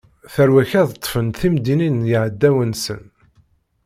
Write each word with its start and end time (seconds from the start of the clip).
Tarwa-k 0.33 0.71
ad 0.79 0.89
ṭṭfen 0.97 1.27
timdinin 1.39 1.95
n 2.05 2.09
yeɛdawen-nsen. 2.11 3.03